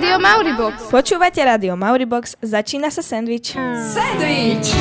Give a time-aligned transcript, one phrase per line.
[0.00, 0.88] Rádio Mauribox.
[0.88, 3.04] Počúvate Rádio Mauribox, začína sa.
[3.04, 3.52] Sandwich!
[3.92, 4.72] Sandwich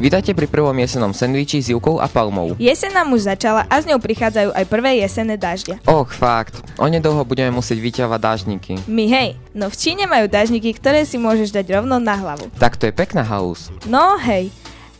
[0.00, 2.56] Vítajte pri prvom jesenom sendviči s Jukou a Palmou.
[2.56, 5.76] Jeseň nám už začala a s ňou prichádzajú aj prvé jesenné dažde.
[5.84, 6.56] Och, fakt.
[6.80, 8.72] Onedlho budeme musieť vyťahovať dážniky.
[8.88, 12.48] My hej, no v Číne majú dažníky, ktoré si môžeš dať rovno na hlavu.
[12.56, 13.68] Tak to je pekná halus.
[13.84, 14.48] No hej,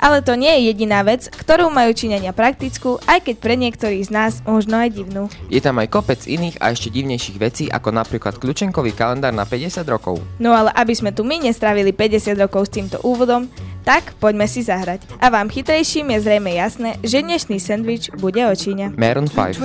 [0.00, 4.10] ale to nie je jediná vec, ktorú majú Číňania praktickú, aj keď pre niektorých z
[4.10, 5.28] nás možno aj divnú.
[5.52, 9.84] Je tam aj kopec iných a ešte divnejších vecí, ako napríklad kľúčenkový kalendár na 50
[9.86, 10.18] rokov.
[10.40, 13.46] No ale aby sme tu my nestravili 50 rokov s týmto úvodom,
[13.84, 15.04] tak poďme si zahrať.
[15.20, 18.92] A vám chytrejším je zrejme jasné, že dnešný sendvič bude o Číne.
[18.96, 19.60] Maroon 5.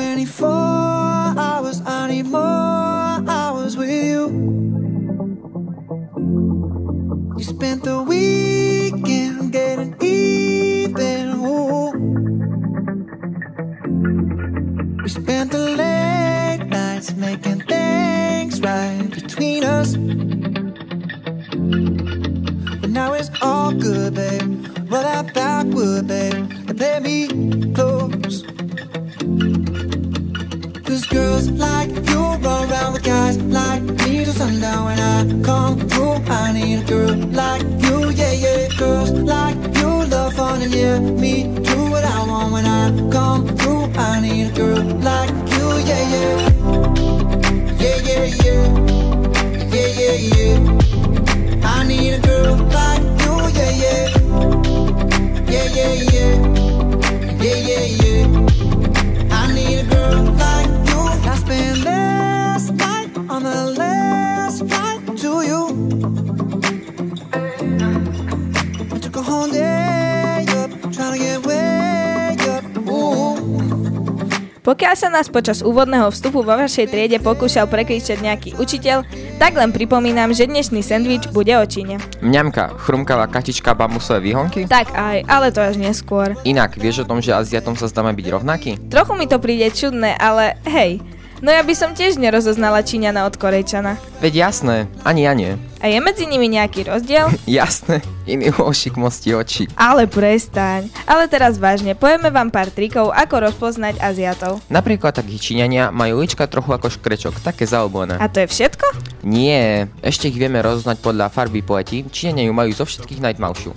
[74.66, 79.06] Pokiaľ sa nás počas úvodného vstupu vo vašej triede pokúšal prekričať nejaký učiteľ,
[79.38, 82.02] tak len pripomínam, že dnešný sendvič bude o Číne.
[82.26, 84.66] Mňamka, chrumkavá katička bambusové výhonky?
[84.66, 86.34] Tak aj, ale to až neskôr.
[86.50, 88.72] Inak, vieš o tom, že Aziatom sa zdáme byť rovnakí?
[88.90, 90.98] Trochu mi to príde čudné, ale hej,
[91.44, 94.00] no ja by som tiež nerozoznala Číňana od Korejčana.
[94.20, 95.54] Veď jasné, ani ja nie.
[95.84, 97.30] A je medzi nimi nejaký rozdiel?
[97.46, 99.70] Jasné, iný ošik mosti oči.
[99.78, 100.90] Ale prestaň.
[101.06, 104.66] Ale teraz vážne, povieme vám pár trikov, ako rozpoznať Aziatov.
[104.66, 108.18] Napríklad takí Číňania majú lička trochu ako škrečok, také zaoblené.
[108.18, 108.86] A to je všetko?
[109.28, 113.72] Nie, ešte ich vieme rozoznať podľa farby pleti, Číňania ju majú zo všetkých najtmavšiu.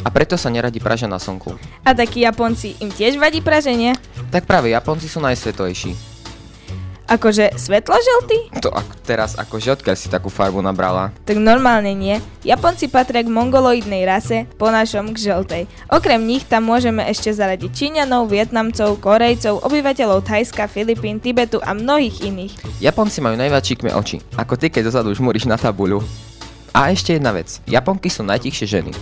[0.00, 1.60] A preto sa neradi pražia na slnku.
[1.84, 3.96] A takí Japonci, im tiež vadí praženie?
[4.32, 6.09] Tak práve Japonci sú najsvetlejší.
[7.10, 8.62] Akože svetlo-žltý?
[8.62, 11.10] To ako teraz ako odkiaľ si takú farbu nabrala.
[11.26, 12.22] Tak normálne nie.
[12.46, 15.62] Japonci patria k mongoloidnej rase, po našom k žltej.
[15.90, 22.22] Okrem nich tam môžeme ešte zaradiť Číňanov, Vietnamcov, Korejcov, obyvateľov Thajska, Filipín, Tibetu a mnohých
[22.22, 22.78] iných.
[22.78, 26.06] Japonci majú najviac čikme oči, ako ty keď dozadu žmúriš na tabuľu.
[26.70, 28.92] A ešte jedna vec, Japonky sú najtichšie ženy.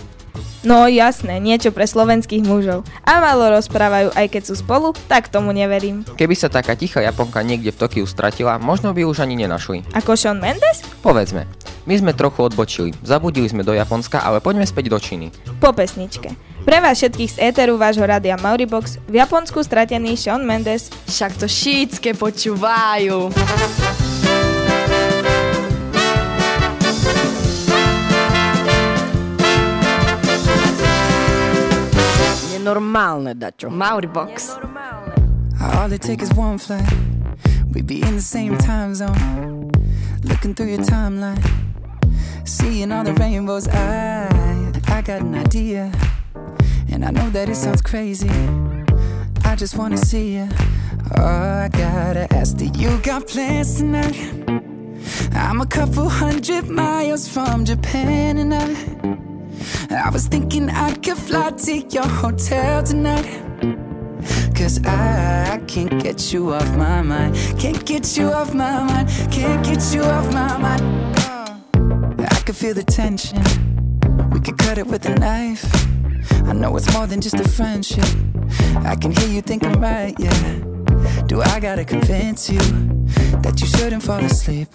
[0.59, 2.83] No jasné, niečo pre slovenských mužov.
[3.07, 6.03] A málo rozprávajú, aj keď sú spolu, tak tomu neverím.
[6.03, 9.87] Keby sa taká tichá Japonka niekde v Tokiu stratila, možno by už ani nenašli.
[9.95, 10.83] Ako Sean Mendes?
[10.99, 11.47] Povedzme,
[11.87, 15.31] my sme trochu odbočili, zabudili sme do Japonska, ale poďme späť do Číny.
[15.63, 16.35] Po pesničke.
[16.67, 20.91] Pre vás všetkých z éteru vášho rádia Mauribox v Japonsku stratený Sean Mendes.
[21.07, 23.31] Však to šítske počúvajú.
[32.69, 33.69] Nenormálne, dačo.
[33.69, 34.59] Mauribox.
[35.59, 36.87] All it takes is one flight.
[37.73, 39.71] We be in the same time zone.
[40.23, 41.41] Looking through your timeline.
[42.45, 43.67] Seeing all the rainbows.
[43.67, 45.91] I, I got an idea.
[46.91, 48.29] And I know that it sounds crazy.
[49.45, 50.47] I just wanna see you.
[51.17, 54.15] Oh, I gotta ask, do you got plans tonight?
[55.33, 59.28] I'm a couple hundred miles from Japan and I
[59.91, 63.25] I was thinking I could fly to your hotel tonight.
[64.55, 67.35] Cause I, I can't get you off my mind.
[67.57, 69.09] Can't get you off my mind.
[69.31, 71.17] Can't get you off my mind.
[72.19, 73.41] I can feel the tension.
[74.29, 75.65] We could cut it with a knife.
[76.45, 78.05] I know it's more than just a friendship.
[78.85, 80.59] I can hear you thinking right, yeah.
[81.25, 82.59] Do I gotta convince you
[83.41, 84.69] that you shouldn't fall asleep?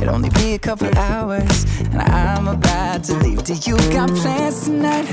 [0.00, 3.44] It'll only be a couple hours, and I'm about to leave.
[3.44, 5.08] Do you got plans tonight?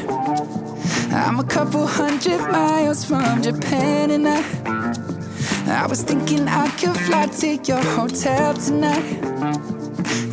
[1.11, 7.25] I'm a couple hundred miles from Japan, and I, I was thinking I could fly
[7.27, 9.19] to your hotel tonight.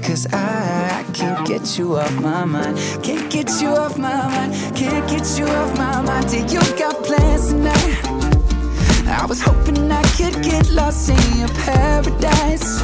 [0.07, 2.79] Cause I, I can't get you off my mind.
[3.03, 4.55] Can't get you off my mind.
[4.77, 6.29] Can't get you off my mind.
[6.29, 8.27] Do you got plans tonight?
[9.09, 9.66] I was hoping
[10.17, 12.81] could get lost in your paradise.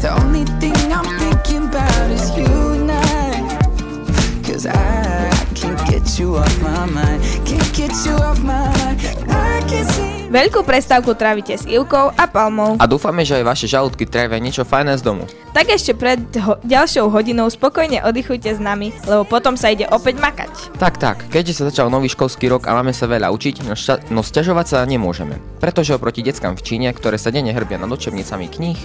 [0.00, 4.42] The only thing I'm thinking about is you and I.
[4.44, 7.22] Cause I, can't get you off my mind.
[7.44, 9.00] Can't get you off my mind.
[9.28, 10.19] I can see.
[10.30, 12.78] Veľkú prestávku trávite s Ivkou a Palmou.
[12.78, 15.26] A dúfame, že aj vaše žalúdky trávia niečo fajné z domu.
[15.50, 20.22] Tak ešte pred ho- ďalšou hodinou spokojne oddychujte s nami, lebo potom sa ide opäť
[20.22, 20.78] makať.
[20.78, 24.14] Tak, tak, keďže sa začal nový školský rok a máme sa veľa učiť, no, šťa-
[24.14, 25.34] no sťažovať sa nemôžeme.
[25.58, 28.78] Pretože oproti deckám v Číne, ktoré sa denne hrbia nad učebnicami kníh,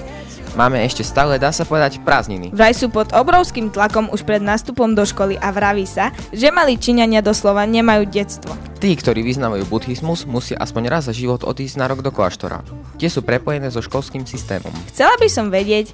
[0.56, 2.56] máme ešte stále, dá sa povedať, prázdniny.
[2.56, 6.80] Vraj sú pod obrovským tlakom už pred nástupom do školy a vraví sa, že mali
[6.80, 8.56] Číňania doslova nemajú detstvo.
[8.80, 12.64] Tí, ktorí vyznávajú buddhizmus, musia aspoň raz za život odísť na rok do kláštora.
[12.96, 14.72] Tie sú prepojené so školským systémom.
[14.92, 15.92] Chcela by som vedieť,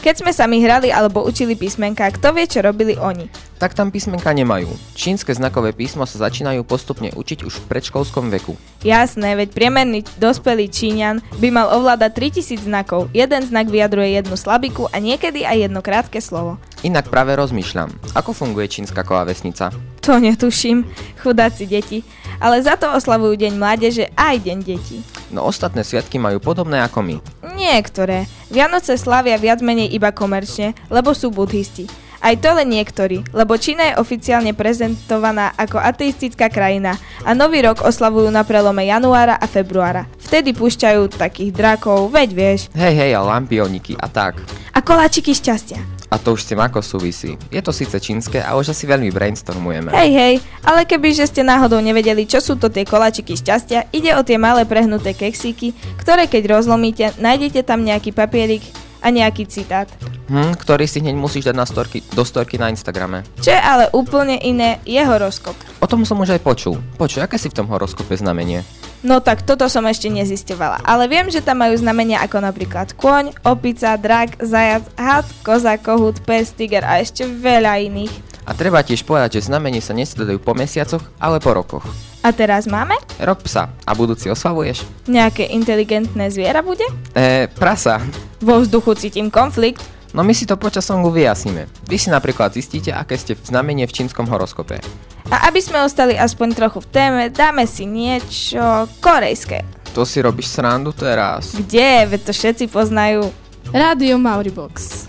[0.00, 3.28] keď sme sa my hrali alebo učili písmenka, kto vie, čo robili oni.
[3.60, 4.72] Tak tam písmenka nemajú.
[4.96, 8.56] Čínske znakové písmo sa začínajú postupne učiť už v predškolskom veku.
[8.80, 13.12] Jasné, veď priemerný dospelý Číňan by mal ovládať 3000 znakov.
[13.12, 16.56] Jeden znak vyjadruje jednu slabiku a niekedy aj jedno krátke slovo.
[16.80, 19.68] Inak práve rozmýšľam, ako funguje čínska vesnica.
[20.00, 20.88] To netuším,
[21.20, 22.00] chudáci deti.
[22.40, 25.04] Ale za to oslavujú Deň mládeže aj Deň detí.
[25.28, 27.16] No ostatné sviatky majú podobné ako my.
[27.54, 28.24] Niektoré.
[28.48, 31.86] Vianoce slavia viac menej iba komerčne, lebo sú budhisti.
[32.20, 37.80] Aj to len niektorí, lebo Čína je oficiálne prezentovaná ako ateistická krajina a nový rok
[37.80, 40.04] oslavujú na prelome januára a februára.
[40.20, 42.60] Vtedy púšťajú takých drakov, veď vieš.
[42.76, 44.36] Hej, hej, a lampioniky a tak.
[44.76, 45.99] A koláčiky šťastia.
[46.10, 47.38] A to už s tým ako súvisí.
[47.54, 49.94] Je to síce čínske a už asi veľmi brainstormujeme.
[49.94, 50.34] Hej, hej,
[50.66, 54.34] ale keby že ste náhodou nevedeli, čo sú to tie koláčiky šťastia, ide o tie
[54.34, 55.70] malé prehnuté keksíky,
[56.02, 58.66] ktoré keď rozlomíte, nájdete tam nejaký papierik
[59.00, 59.88] a nejaký citát.
[60.30, 63.26] Hm, ktorý si hneď musíš dať na storky, do storky na Instagrame.
[63.42, 65.56] Čo je ale úplne iné, je horoskop.
[65.82, 66.78] O tom som už aj počul.
[66.98, 68.62] Počuj, aké si v tom horoskope znamenie?
[69.00, 73.32] No tak toto som ešte nezisťovala, ale viem, že tam majú znamenia ako napríklad kôň,
[73.48, 78.12] opica, drak, zajac, had, koza, kohút, pes, tiger a ešte veľa iných.
[78.44, 81.84] A treba tiež povedať, že znamenie sa nesledujú po mesiacoch, ale po rokoch.
[82.20, 82.92] A teraz máme?
[83.16, 83.72] Rok psa.
[83.88, 84.84] A budúci oslavuješ?
[85.08, 86.84] Nejaké inteligentné zviera bude?
[87.16, 88.04] E, prasa.
[88.44, 89.80] Vo vzduchu cítim konflikt.
[90.10, 91.70] No my si to počasom vyjasníme.
[91.86, 94.82] Vy si napríklad zistíte, aké ste v znamenie v čínskom horoskope.
[95.30, 99.62] A aby sme ostali aspoň trochu v téme, dáme si niečo korejské.
[99.94, 101.54] To si robíš srandu teraz.
[101.54, 102.10] Kde?
[102.10, 103.30] Veď to všetci poznajú.
[103.70, 105.06] Rádio Mauribox.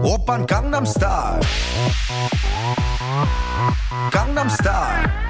[0.00, 1.44] Opan Gangnam Style
[4.10, 5.29] Gangnam Style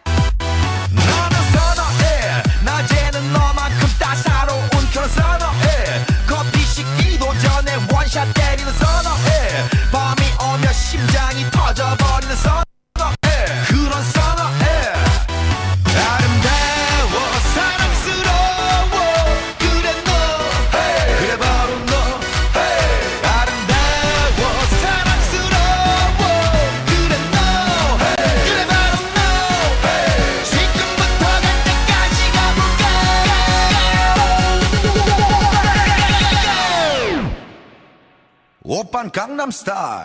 [38.90, 40.04] 오빤 강남스타일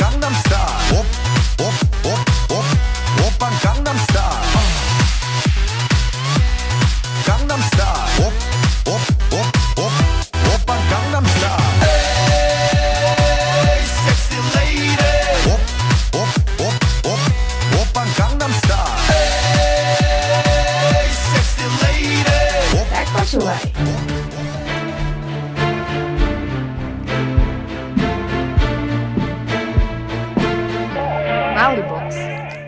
[0.00, 0.49] 강남스타일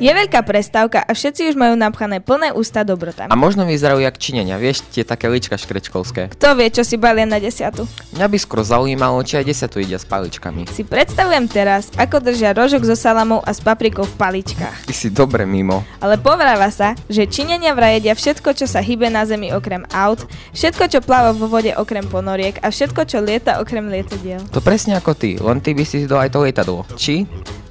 [0.03, 3.31] Je veľká prestávka a všetci už majú napchané plné ústa dobrotami.
[3.31, 6.27] A možno vyzerajú jak činenia, vieš, tie také lička škrečkovské.
[6.35, 7.87] Kto vie, čo si balia na desiatu?
[8.11, 10.67] Mňa by skôr zaujímalo, či aj desiatu ide s paličkami.
[10.75, 14.83] Si predstavujem teraz, ako držia rožok so salamou a s paprikou v paličkách.
[14.83, 15.87] Ty si dobre mimo.
[16.03, 20.27] Ale povráva sa, že Číňania vraj jedia všetko, čo sa hýbe na zemi okrem aut,
[20.51, 24.43] všetko, čo pláva vo vode okrem ponoriek a všetko, čo lieta okrem lietadiel.
[24.51, 26.83] To presne ako ty, len ty by si dal aj to lietadlo.
[26.99, 27.23] Či?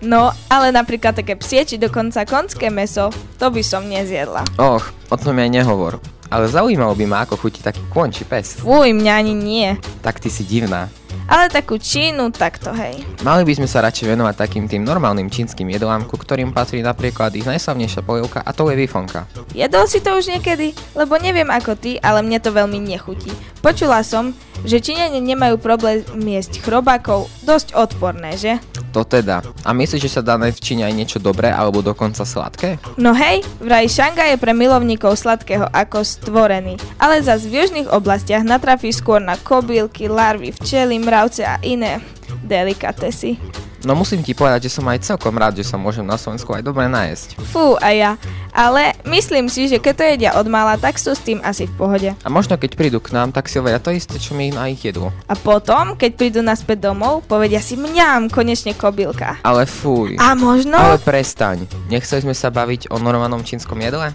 [0.03, 4.47] No, ale napríklad také psie či dokonca konské meso, to by som nezjedla.
[4.59, 6.01] Och, o tom aj nehovor.
[6.33, 8.57] Ale zaujímalo by ma, ako chutí taký kôň či pes.
[8.57, 9.69] Fuj, mňa ani nie.
[10.01, 10.89] Tak ty si divná.
[11.29, 13.05] Ale takú čínu, takto hej.
[13.21, 17.31] Mali by sme sa radšej venovať takým tým normálnym čínskym jedlám, ku ktorým patrí napríklad
[17.37, 19.29] ich najslavnejšia polievka a to je vifonka.
[19.53, 20.73] Jedol si to už niekedy?
[20.97, 23.31] Lebo neviem ako ty, ale mne to veľmi nechutí.
[23.61, 28.59] Počula som, že Číňania nemajú problém jesť chrobákov, dosť odporné, že?
[28.93, 29.41] To teda.
[29.65, 32.77] A myslíš, že sa dá nájsť v Číne aj niečo dobré alebo dokonca sladké?
[33.01, 38.45] No hej, vraj Šangaj je pre milovníkov sladkého ako stvorený, ale zas v južných oblastiach
[38.45, 42.05] natrafí skôr na kobylky, larvy, včely, mravce a iné
[42.45, 43.62] delikatesy.
[43.83, 46.63] No musím ti povedať, že som aj celkom rád, že sa môžem na Slovensku aj
[46.63, 47.35] dobre najesť.
[47.51, 48.15] Fú, a ja.
[48.55, 51.75] Ale myslím si, že keď to jedia od mala, tak sú s tým asi v
[51.75, 52.11] pohode.
[52.15, 54.87] A možno keď prídu k nám, tak si hovoria to isté, čo mi na ich
[54.87, 55.11] jedlo.
[55.27, 59.43] A potom, keď prídu naspäť domov, povedia si mňam, konečne kobylka.
[59.43, 60.15] Ale fuj.
[60.23, 61.67] A možno Ale prestaň.
[61.91, 64.15] Nechceli sme sa baviť o normálnom čínskom jedle?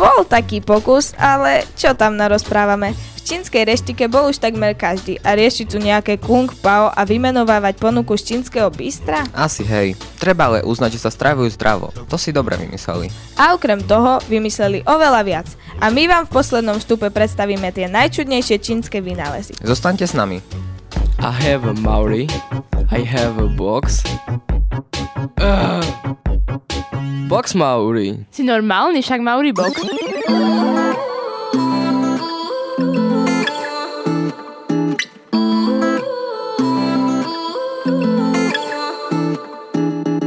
[0.00, 2.96] Bol taký pokus, ale čo tam narozprávame?
[3.20, 7.76] V čínskej reštike bol už takmer každý a rieši tu nejaké kung pao a vymenovávať
[7.76, 9.28] ponuku z čínskeho bystra?
[9.36, 9.92] Asi hej.
[10.16, 11.92] Treba ale uznať, že sa stravujú zdravo.
[12.08, 13.12] To si dobre vymysleli.
[13.36, 15.48] A okrem toho vymysleli oveľa viac.
[15.84, 19.52] A my vám v poslednom stupe predstavíme tie najčudnejšie čínske vynálezy.
[19.60, 20.40] Zostaňte s nami.
[21.20, 22.24] I have a Maori.
[22.88, 24.00] I have a box.
[25.36, 25.84] Ugh.
[27.28, 28.26] Box Maori.
[28.30, 29.74] Si normálny, však Mauri Box.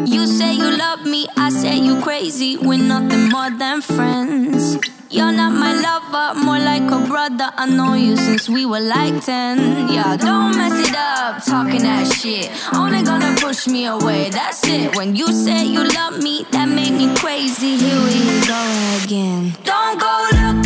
[0.06, 2.58] You say you love me, I say you crazy.
[2.58, 4.78] We're nothing more than friends.
[5.14, 7.52] You're not my lover, more like a brother.
[7.56, 9.88] I know you since we were like 10.
[9.90, 12.50] Yeah, don't mess it up, talking that shit.
[12.74, 14.96] Only gonna push me away, that's it.
[14.96, 17.78] When you say you love me, that made me crazy.
[17.78, 18.62] Here we go
[19.04, 19.56] again.
[19.64, 20.63] Don't go look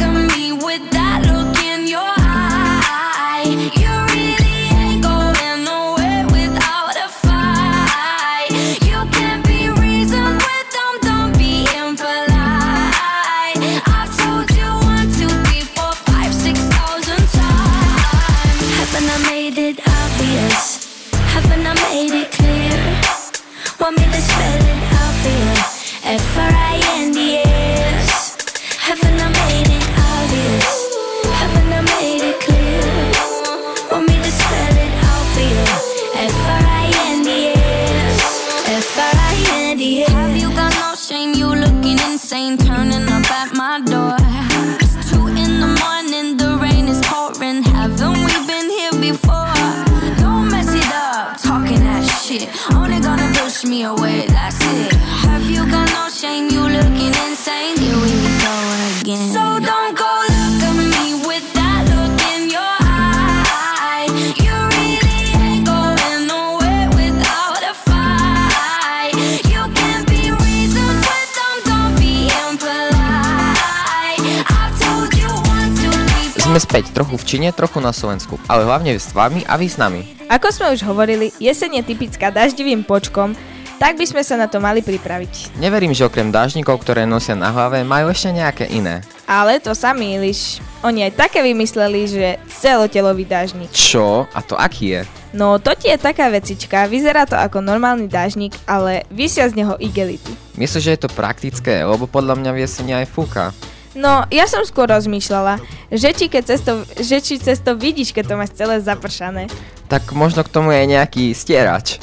[76.57, 79.77] Sme späť trochu v Číne, trochu na Slovensku, ale hlavne s vami a vy s
[79.77, 80.01] nami.
[80.25, 83.37] Ako sme už hovorili, jeseň je typická daždivým počkom,
[83.77, 85.53] tak by sme sa na to mali pripraviť.
[85.61, 89.05] Neverím, že okrem dážnikov, ktoré nosia na hlave, majú ešte nejaké iné.
[89.29, 90.57] Ale to sa mýliš.
[90.81, 93.69] Oni aj také vymysleli, že celotelový dážnik.
[93.69, 94.25] Čo?
[94.33, 95.01] A to aký je?
[95.37, 99.77] No to ti je taká vecička, vyzerá to ako normálny dážnik, ale vysia z neho
[99.77, 100.33] igelity.
[100.57, 103.53] Myslíš, že je to praktické, lebo podľa mňa v jeseni aj fúka.
[103.98, 105.58] No, ja som skôr rozmýšľala,
[105.89, 109.50] že či, keď cesto, že či cesto vidíš, keď to máš celé zapršané.
[109.89, 111.98] Tak možno k tomu je nejaký stierač.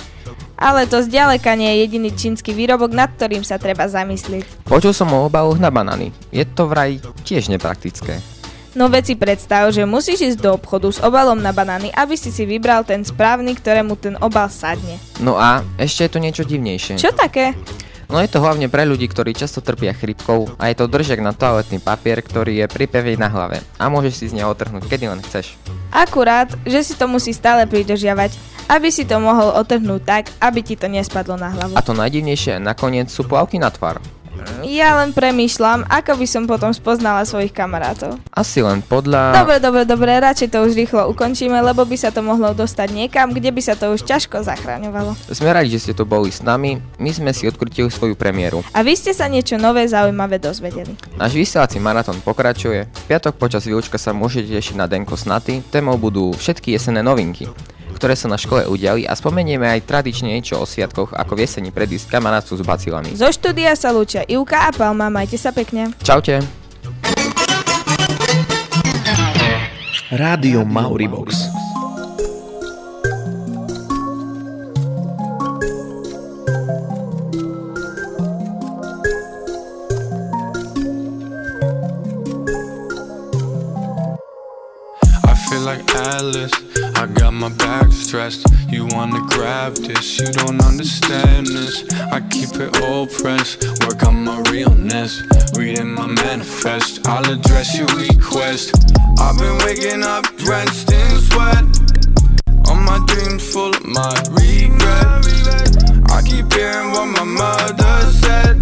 [0.59, 4.67] Ale to zďaleka nie je jediný čínsky výrobok, nad ktorým sa treba zamyslieť.
[4.67, 6.11] Počul som o obaloch na banány.
[6.35, 8.19] Je to vraj tiež nepraktické.
[8.75, 12.43] No veci predstav, že musíš ísť do obchodu s obalom na banány, aby si si
[12.43, 14.99] vybral ten správny, ktorému ten obal sadne.
[15.23, 16.99] No a ešte je tu niečo divnejšie.
[16.99, 17.55] Čo také?
[18.15, 21.35] No je to hlavne pre ľudí, ktorí často trpia chrypkou a je to držek na
[21.35, 25.19] toaletný papier, ktorý je pripevný na hlave a môžeš si z neho otrhnúť kedy len
[25.19, 25.59] chceš.
[25.91, 28.39] Akurát, že si to musí stále pridržiavať,
[28.71, 31.75] aby si to mohol otrhnúť tak, aby ti to nespadlo na hlavu.
[31.75, 33.99] A to najdivnejšie nakoniec sú plavky na tvár.
[34.65, 38.17] Ja len premýšľam, ako by som potom spoznala svojich kamarátov.
[38.33, 39.37] Asi len podľa...
[39.45, 43.31] Dobre, dobre, dobre, radšej to už rýchlo ukončíme, lebo by sa to mohlo dostať niekam,
[43.31, 45.15] kde by sa to už ťažko zachraňovalo.
[45.31, 48.65] Sme radi, že ste tu boli s nami, my sme si odkrutili svoju premiéru.
[48.73, 50.97] A vy ste sa niečo nové zaujímavé dozvedeli.
[51.21, 52.89] Náš vysielací maratón pokračuje.
[52.89, 55.61] V piatok počas výučka sa môžete tešiť na Denko Snaty.
[55.69, 57.47] Témou budú všetky jesenné novinky
[58.05, 61.73] ktoré sa na škole udiali a spomenieme aj tradične niečo o sviatkoch, ako v jeseni
[61.73, 63.09] predísť kamarátstvu s bacilami.
[63.17, 65.89] Zo štúdia sa lúčia Ivka a Palma, majte sa pekne.
[66.05, 66.45] Čaute.
[70.13, 71.54] Rádio Mauribox.
[86.25, 88.47] I got my back stressed.
[88.71, 91.85] You wanna grab this, you don't understand this.
[92.11, 95.23] I keep it all pressed, work on my realness.
[95.55, 98.73] Reading my manifest, I'll address your request.
[99.19, 101.65] I've been waking up drenched in sweat.
[102.69, 105.27] All my dreams full of my regret.
[106.11, 108.57] I keep hearing what my mother said.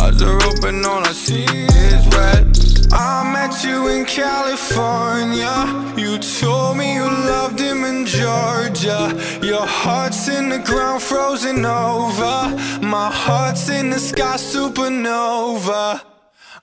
[0.00, 2.49] Eyes are open, all I see is red.
[2.92, 5.54] I met you in California.
[5.96, 9.14] You told me you loved him in Georgia.
[9.42, 12.56] Your heart's in the ground, frozen over.
[12.82, 16.00] My heart's in the sky, supernova.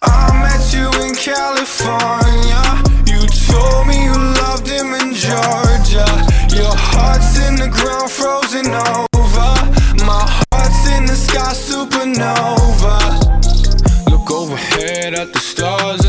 [0.02, 2.64] I met you in California.
[3.08, 6.08] You told me you loved him in Georgia.
[6.54, 9.52] Your heart's in the ground, frozen over.
[10.06, 12.98] My heart's in the sky, supernova.
[14.12, 16.07] Look overhead at the stars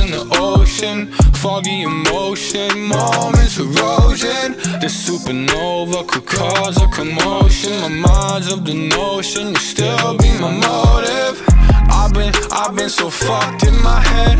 [0.78, 1.06] ocean.
[1.34, 4.52] Foggy emotion, moments erosion.
[4.80, 7.80] The supernova could cause a commotion.
[7.80, 11.42] My mind's of the notion, you still be my motive.
[11.90, 14.38] I've been, I've been so fucked in my head.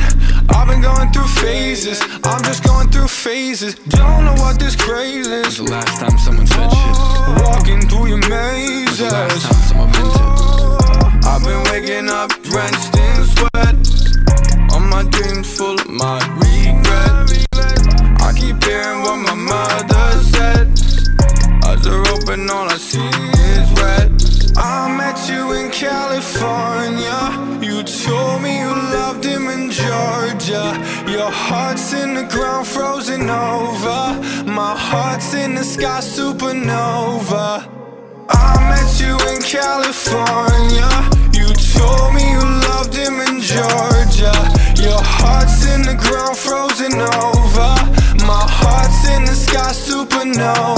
[0.50, 2.00] I've been going through phases.
[2.24, 3.74] I'm just going through phases.
[3.74, 5.58] Don't know what this craze is.
[5.58, 7.44] the last time someone said shit?
[7.44, 8.98] Walking through your mazes.
[8.98, 11.24] the last time someone vented?
[11.24, 13.76] I've been waking up drenched in sweat.
[14.72, 17.80] All my dreams full my regret.
[18.22, 20.66] I keep hearing what my mother said.
[21.66, 23.10] Eyes are open, all I see
[23.52, 24.08] is red.
[24.56, 27.18] I met you in California.
[27.60, 30.66] You told me you loved him in Georgia.
[31.08, 34.02] Your heart's in the ground, frozen over.
[34.46, 37.66] My heart's in the sky, supernova.
[38.30, 40.57] I met you in California.
[50.34, 50.77] know.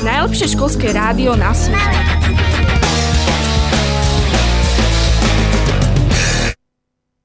[0.00, 2.49] Najlepšie školské rádio na svete.